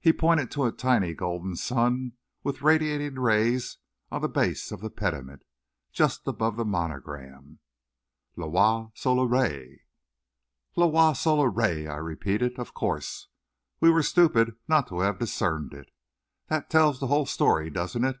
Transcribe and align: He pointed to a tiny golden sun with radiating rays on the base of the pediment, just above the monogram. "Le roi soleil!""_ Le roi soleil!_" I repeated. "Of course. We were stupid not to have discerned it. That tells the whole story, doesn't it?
He 0.00 0.12
pointed 0.12 0.50
to 0.50 0.64
a 0.64 0.72
tiny 0.72 1.14
golden 1.14 1.54
sun 1.54 2.14
with 2.42 2.60
radiating 2.60 3.20
rays 3.20 3.76
on 4.10 4.20
the 4.20 4.28
base 4.28 4.72
of 4.72 4.80
the 4.80 4.90
pediment, 4.90 5.44
just 5.92 6.26
above 6.26 6.56
the 6.56 6.64
monogram. 6.64 7.60
"Le 8.34 8.48
roi 8.48 8.88
soleil!""_ 8.94 9.52
Le 10.74 10.90
roi 10.90 11.12
soleil!_" 11.12 11.88
I 11.88 11.98
repeated. 11.98 12.58
"Of 12.58 12.74
course. 12.74 13.28
We 13.78 13.90
were 13.90 14.02
stupid 14.02 14.56
not 14.66 14.88
to 14.88 14.98
have 15.02 15.20
discerned 15.20 15.72
it. 15.72 15.90
That 16.48 16.68
tells 16.68 16.98
the 16.98 17.06
whole 17.06 17.26
story, 17.26 17.70
doesn't 17.70 18.02
it? 18.02 18.16